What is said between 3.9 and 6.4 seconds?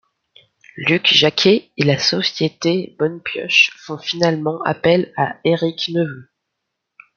finalement appel à Éric Neveux.